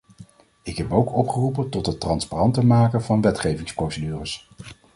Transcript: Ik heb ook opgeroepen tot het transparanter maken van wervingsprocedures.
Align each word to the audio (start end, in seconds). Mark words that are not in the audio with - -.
Ik 0.63 0.77
heb 0.77 0.91
ook 0.91 1.15
opgeroepen 1.15 1.69
tot 1.69 1.85
het 1.85 1.99
transparanter 1.99 2.65
maken 2.65 3.03
van 3.03 3.21
wervingsprocedures. 3.21 4.49